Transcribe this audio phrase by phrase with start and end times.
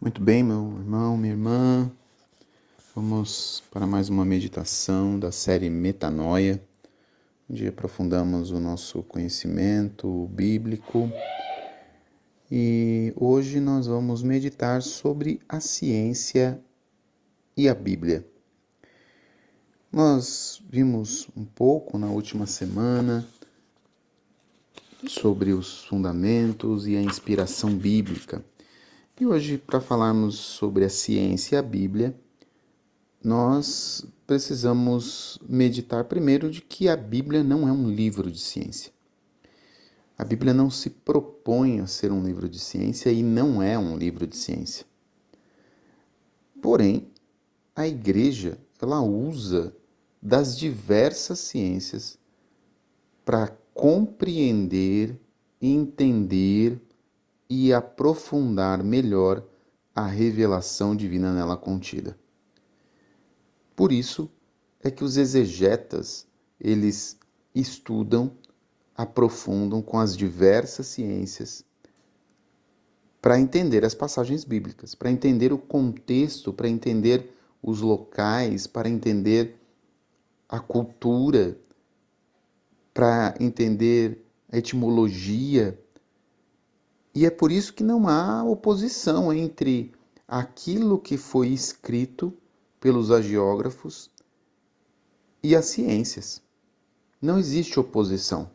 [0.00, 1.90] Muito bem, meu irmão, minha irmã.
[2.94, 6.62] Vamos para mais uma meditação da série Metanoia,
[7.50, 11.10] onde aprofundamos o nosso conhecimento bíblico.
[12.48, 16.62] E hoje nós vamos meditar sobre a ciência
[17.56, 18.24] e a Bíblia.
[19.90, 23.26] Nós vimos um pouco na última semana
[25.08, 28.44] sobre os fundamentos e a inspiração bíblica.
[29.20, 32.14] E hoje, para falarmos sobre a ciência e a Bíblia,
[33.22, 38.92] nós precisamos meditar primeiro de que a Bíblia não é um livro de ciência.
[40.16, 43.98] A Bíblia não se propõe a ser um livro de ciência e não é um
[43.98, 44.86] livro de ciência.
[46.62, 47.10] Porém,
[47.74, 49.74] a igreja, ela usa
[50.22, 52.16] das diversas ciências
[53.24, 55.18] para compreender,
[55.60, 56.80] entender
[57.48, 59.42] e aprofundar melhor
[59.94, 62.18] a revelação divina nela contida.
[63.74, 64.30] Por isso
[64.80, 66.26] é que os exegetas,
[66.60, 67.18] eles
[67.54, 68.32] estudam,
[68.94, 71.64] aprofundam com as diversas ciências
[73.20, 79.56] para entender as passagens bíblicas, para entender o contexto, para entender os locais, para entender
[80.48, 81.58] a cultura,
[82.94, 85.78] para entender a etimologia,
[87.18, 89.90] e é por isso que não há oposição entre
[90.28, 92.32] aquilo que foi escrito
[92.78, 94.08] pelos agiógrafos
[95.42, 96.40] e as ciências.
[97.20, 98.48] Não existe oposição.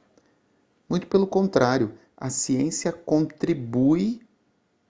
[0.88, 4.22] Muito pelo contrário, a ciência contribui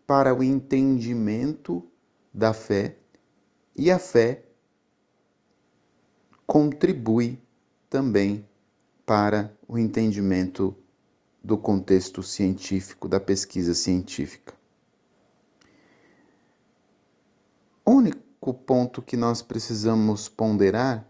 [0.05, 1.83] para o entendimento
[2.31, 2.95] da fé
[3.75, 4.43] e a fé
[6.45, 7.39] contribui
[7.89, 8.47] também
[9.03, 10.75] para o entendimento
[11.43, 14.53] do contexto científico, da pesquisa científica.
[17.85, 21.05] O único ponto que nós precisamos ponderar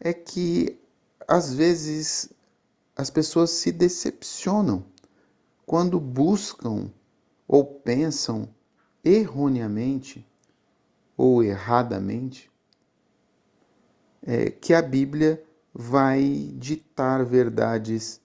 [0.00, 0.76] é que,
[1.28, 2.32] às vezes,
[2.96, 4.84] as pessoas se decepcionam
[5.64, 6.90] quando buscam
[7.46, 8.48] ou pensam
[9.04, 10.26] erroneamente
[11.16, 12.50] ou erradamente
[14.22, 18.20] é, que a Bíblia vai ditar verdades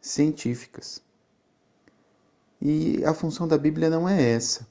[0.00, 1.05] científicas.
[2.68, 4.66] E a função da Bíblia não é essa.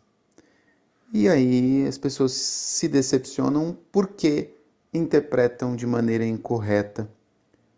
[1.13, 4.53] E aí as pessoas se decepcionam porque
[4.93, 7.09] interpretam de maneira incorreta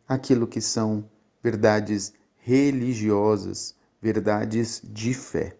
[0.08, 1.08] aquilo que são
[1.44, 5.56] verdades religiosas, verdades de fé.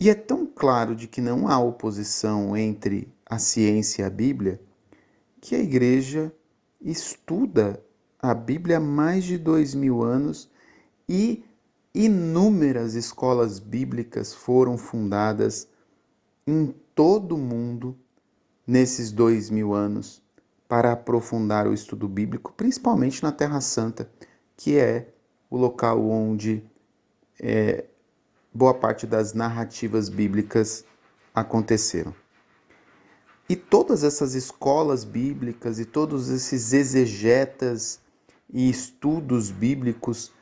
[0.00, 4.60] E é tão claro de que não há oposição entre a ciência e a Bíblia
[5.40, 6.32] que a igreja
[6.80, 7.80] estuda
[8.18, 10.50] a Bíblia há mais de dois mil anos
[11.08, 11.44] e
[11.94, 15.68] inúmeras escolas bíblicas foram fundadas
[16.46, 17.96] em todo o mundo
[18.66, 20.22] nesses dois mil anos
[20.68, 24.10] para aprofundar o estudo bíblico, principalmente na Terra Santa,
[24.56, 25.08] que é
[25.50, 26.62] o local onde
[27.40, 27.86] é,
[28.52, 30.84] boa parte das narrativas bíblicas
[31.34, 32.14] aconteceram.
[33.48, 37.98] E todas essas escolas bíblicas e todos esses exegetas
[38.52, 40.32] e estudos bíblicos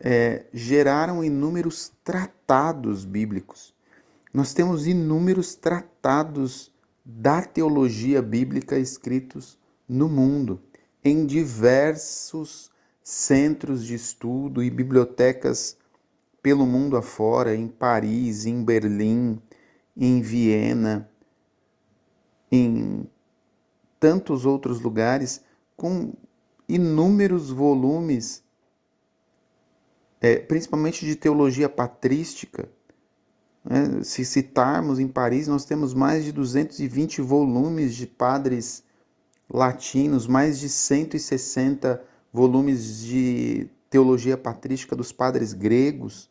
[0.00, 3.74] é, geraram inúmeros tratados bíblicos.
[4.32, 6.72] Nós temos inúmeros tratados
[7.04, 9.58] da teologia bíblica escritos
[9.88, 10.60] no mundo,
[11.02, 12.70] em diversos
[13.02, 15.76] centros de estudo e bibliotecas
[16.42, 19.40] pelo mundo afora, em Paris, em Berlim,
[19.96, 21.10] em Viena,
[22.52, 23.08] em
[23.98, 25.42] tantos outros lugares,
[25.76, 26.12] com
[26.68, 28.44] inúmeros volumes
[30.20, 32.68] é, principalmente de teologia patrística.
[33.64, 34.02] Né?
[34.02, 38.82] Se citarmos em Paris, nós temos mais de 220 volumes de padres
[39.48, 42.02] latinos, mais de 160
[42.32, 46.30] volumes de teologia patrística dos padres gregos.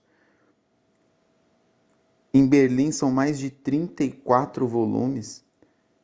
[2.34, 5.44] Em Berlim são mais de 34 volumes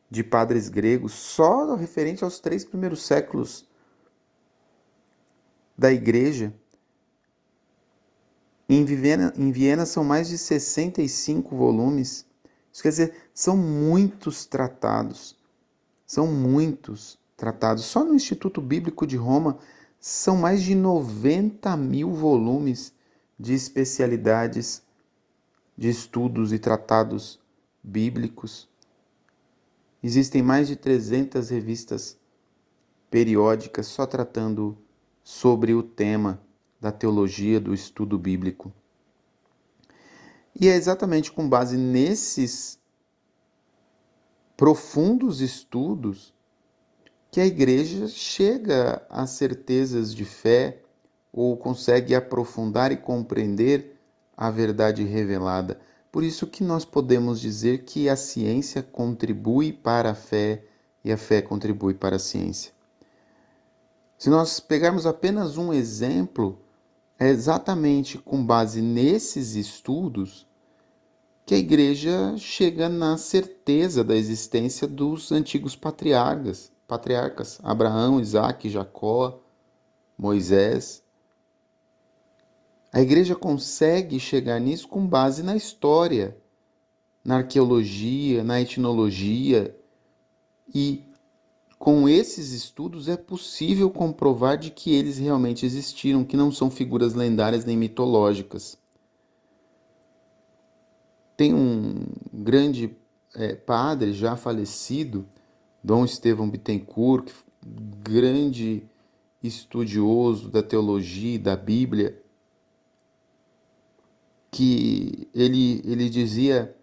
[0.10, 3.68] de padres gregos, só referente aos três primeiros séculos
[5.78, 6.54] da igreja.
[8.74, 12.25] Em Viena, em Viena são mais de 65 volumes.
[12.72, 15.38] Isso quer dizer, são muitos tratados.
[16.08, 17.86] São muitos tratados.
[17.86, 19.60] Só no Instituto Bíblico de Roma
[20.00, 22.92] são mais de 90 mil volumes
[23.40, 24.81] de especialidades
[25.78, 27.40] de estudos e tratados
[27.84, 28.68] bíblicos.
[30.02, 32.18] Existem mais de 300 revistas
[33.12, 34.75] periódicas só tratando
[35.24, 36.42] sobre o tema
[36.84, 38.70] da teologia do estudo bíblico.
[40.54, 42.78] E é exatamente com base nesses
[44.58, 46.34] profundos estudos
[47.32, 50.82] que a igreja chega a certezas de fé
[51.32, 53.98] ou consegue aprofundar e compreender
[54.36, 55.80] a verdade revelada.
[56.12, 60.66] Por isso que nós podemos dizer que a ciência contribui para a fé
[61.02, 62.74] e a fé contribui para a ciência.
[64.18, 66.60] Se nós pegarmos apenas um exemplo,
[67.24, 70.46] é exatamente com base nesses estudos
[71.46, 79.42] que a igreja chega na certeza da existência dos antigos patriarcas, patriarcas Abraão, Isaac, Jacó,
[80.18, 81.02] Moisés.
[82.92, 86.38] A igreja consegue chegar nisso com base na história,
[87.24, 89.74] na arqueologia, na etnologia
[90.75, 91.06] e
[91.84, 97.14] com esses estudos é possível comprovar de que eles realmente existiram, que não são figuras
[97.14, 98.78] lendárias nem mitológicas.
[101.36, 102.96] Tem um grande
[103.36, 105.28] é, padre já falecido,
[105.84, 107.34] Dom Estevão Bittencourt,
[108.02, 108.90] grande
[109.44, 112.18] estudioso da teologia e da Bíblia,
[114.50, 116.74] que ele, ele dizia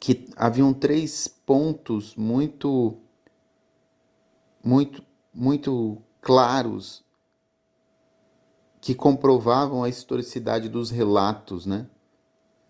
[0.00, 2.96] que haviam três pontos muito
[4.64, 7.04] muito muito claros
[8.80, 11.86] que comprovavam a historicidade dos relatos, né,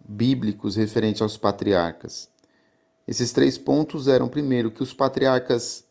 [0.00, 2.29] bíblicos referentes aos patriarcas.
[3.06, 5.88] Esses três pontos eram primeiro que os patriarcas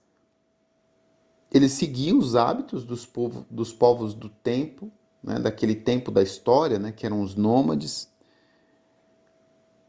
[1.52, 4.92] eles seguiam os hábitos dos, povo, dos povos do tempo,
[5.24, 8.08] né, daquele tempo da história, né, que eram os nômades.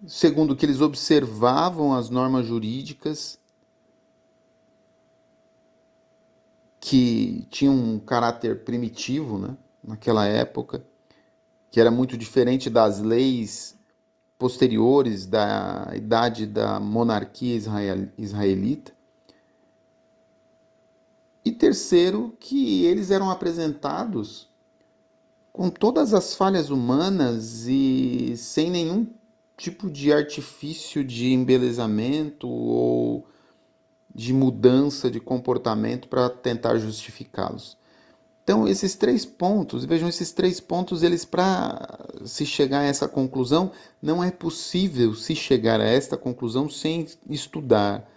[0.06, 3.38] Segundo, que eles observavam as normas jurídicas
[6.80, 10.82] que tinham um caráter primitivo né, naquela época,
[11.70, 13.78] que era muito diferente das leis
[14.38, 17.54] posteriores da idade da monarquia
[18.16, 18.92] israelita.
[21.44, 24.48] E terceiro, que eles eram apresentados
[25.52, 29.06] com todas as falhas humanas e sem nenhum
[29.60, 33.26] tipo de artifício de embelezamento ou
[34.12, 37.76] de mudança de comportamento para tentar justificá-los.
[38.42, 43.70] Então, esses três pontos, vejam, esses três pontos, eles para se chegar a essa conclusão,
[44.02, 48.10] não é possível se chegar a esta conclusão sem estudar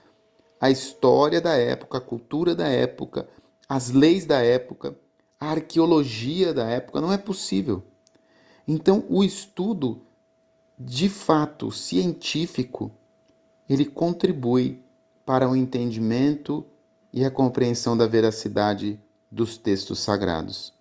[0.60, 3.28] a história da época, a cultura da época,
[3.68, 4.96] as leis da época,
[5.38, 7.84] a arqueologia da época, não é possível.
[8.66, 10.02] Então, o estudo
[10.78, 12.92] de fato científico,
[13.70, 14.84] ele contribui
[15.26, 16.66] para o entendimento
[17.12, 19.00] e a compreensão da veracidade
[19.32, 20.74] dos textos sagrados.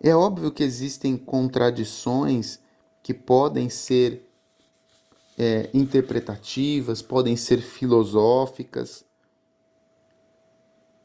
[0.00, 2.58] É óbvio que existem contradições
[3.02, 4.30] que podem ser
[5.38, 9.04] é, interpretativas, podem ser filosóficas,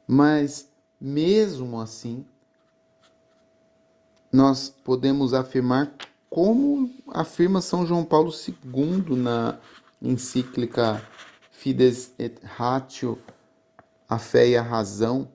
[0.08, 0.70] mas
[1.00, 2.26] mesmo assim,
[4.32, 5.94] nós podemos afirmar
[6.36, 9.58] como afirma São João Paulo II na
[10.02, 11.02] encíclica
[11.50, 13.18] Fides et Ratio,
[14.10, 15.30] a fé e a razão,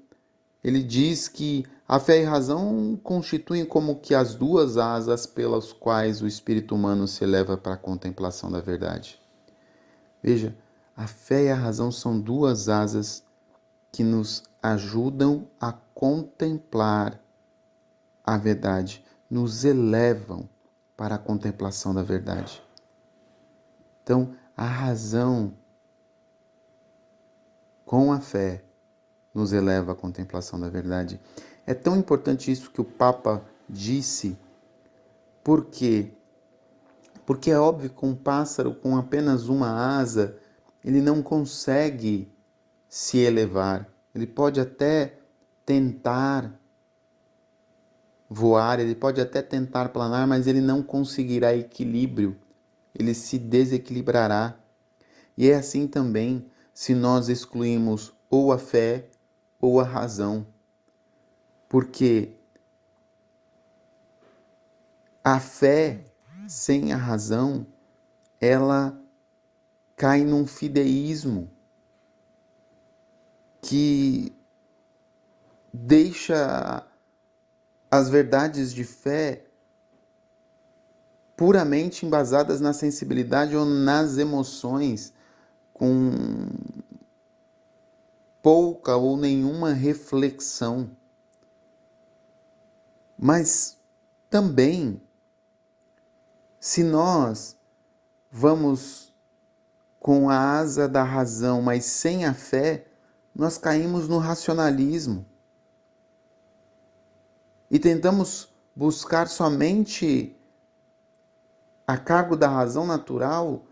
[0.63, 5.73] ele diz que a fé e a razão constituem como que as duas asas pelas
[5.73, 9.19] quais o espírito humano se eleva para a contemplação da verdade.
[10.23, 10.55] Veja,
[10.95, 13.25] a fé e a razão são duas asas
[13.91, 17.19] que nos ajudam a contemplar
[18.23, 20.47] a verdade, nos elevam
[21.01, 22.63] para a contemplação da verdade.
[24.03, 25.55] Então, a razão
[27.87, 28.63] com a fé
[29.33, 31.19] nos eleva à contemplação da verdade.
[31.65, 34.39] É tão importante isso que o Papa disse,
[35.43, 36.13] porque
[37.25, 40.37] porque é óbvio que um pássaro com apenas uma asa,
[40.85, 42.31] ele não consegue
[42.87, 43.89] se elevar.
[44.15, 45.19] Ele pode até
[45.65, 46.60] tentar
[48.33, 52.37] voar, ele pode até tentar planar, mas ele não conseguirá equilíbrio,
[52.95, 54.57] ele se desequilibrará.
[55.37, 59.09] E é assim também se nós excluímos ou a fé
[59.61, 60.47] ou a razão.
[61.69, 62.31] Porque
[65.25, 66.05] a fé
[66.47, 67.67] sem a razão,
[68.41, 68.99] ela
[69.97, 71.51] cai num fideísmo
[73.61, 74.33] que
[75.73, 76.85] deixa
[77.91, 79.45] as verdades de fé
[81.37, 85.13] puramente embasadas na sensibilidade ou nas emoções,
[85.73, 86.11] com
[88.43, 90.91] pouca ou nenhuma reflexão.
[93.19, 93.79] Mas
[94.29, 95.01] também
[96.61, 97.57] Se nós
[98.31, 99.15] vamos
[99.99, 102.87] com a asa da razão, mas sem a fé,
[103.35, 105.25] nós caímos no racionalismo
[107.71, 110.37] e tentamos buscar somente
[111.87, 113.65] a cargo da razão natural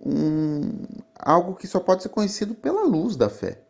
[0.00, 0.84] um,
[1.18, 3.60] algo que só pode ser conhecido pela luz da fé.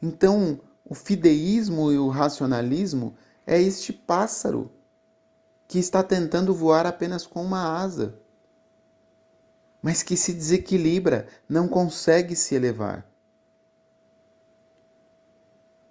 [0.00, 4.70] Então, o fideísmo e o racionalismo é este pássaro
[5.66, 8.18] que está tentando voar apenas com uma asa,
[9.82, 13.07] mas que se desequilibra, não consegue se elevar.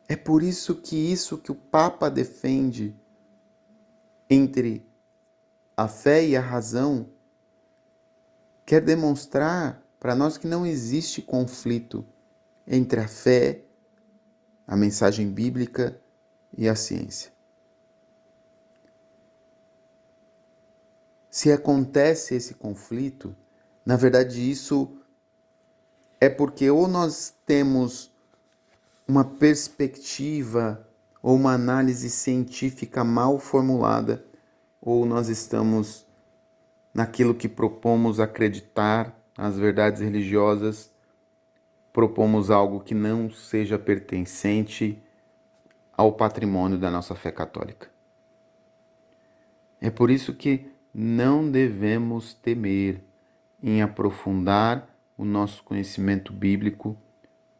[0.07, 2.95] É por isso que isso que o Papa defende
[4.29, 4.87] entre
[5.75, 7.09] a fé e a razão
[8.65, 12.05] quer demonstrar para nós que não existe conflito
[12.65, 13.63] entre a fé,
[14.65, 15.99] a mensagem bíblica
[16.57, 17.31] e a ciência.
[21.29, 23.35] Se acontece esse conflito,
[23.85, 24.97] na verdade isso
[26.19, 28.11] é porque ou nós temos
[29.07, 30.85] uma perspectiva
[31.23, 34.25] ou uma análise científica mal formulada,
[34.81, 36.05] ou nós estamos
[36.93, 40.91] naquilo que propomos acreditar, as verdades religiosas,
[41.93, 45.01] propomos algo que não seja pertencente
[45.95, 47.89] ao patrimônio da nossa fé católica.
[49.79, 53.03] É por isso que não devemos temer
[53.61, 56.97] em aprofundar o nosso conhecimento bíblico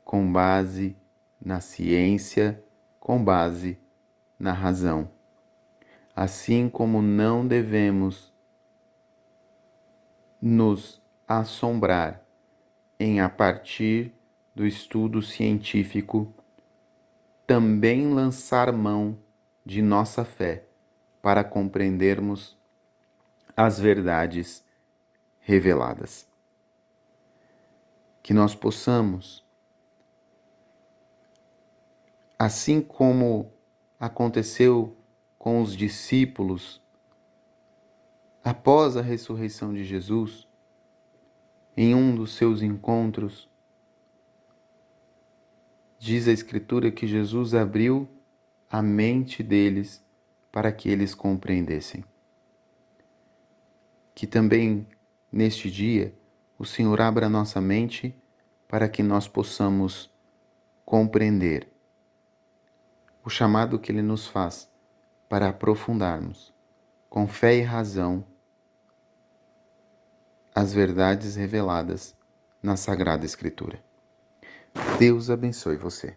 [0.04, 0.96] com base
[1.44, 2.63] na ciência,
[3.00, 3.79] com base
[4.39, 5.10] na razão.
[6.15, 8.34] Assim como não devemos
[10.41, 12.24] nos assombrar
[13.00, 14.13] em, a partir
[14.56, 16.34] do estudo científico,
[17.46, 19.17] também lançar mão
[19.65, 20.65] de nossa fé
[21.22, 22.58] para compreendermos
[23.56, 24.65] as verdades
[25.39, 26.27] reveladas.
[28.22, 29.47] Que nós possamos
[32.39, 33.51] Assim como
[34.00, 34.96] aconteceu
[35.39, 36.79] com os discípulos
[38.44, 40.48] após a ressurreição de Jesus,
[41.75, 43.50] em um dos seus encontros,
[45.98, 48.08] diz a Escritura que Jesus abriu
[48.70, 50.06] a mente deles
[50.51, 52.06] para que eles compreendessem.
[54.13, 54.88] Que também
[55.32, 56.13] neste dia
[56.58, 58.15] o Senhor abra nossa mente
[58.67, 60.08] para que nós possamos
[60.86, 61.67] compreender
[63.27, 64.72] o chamado que ele nos faz
[65.27, 66.53] para aprofundarmos,
[67.10, 68.24] com fé e razão,
[70.55, 72.15] as verdades reveladas
[72.63, 73.84] na Sagrada Escritura.
[74.98, 76.15] Deus abençoe você.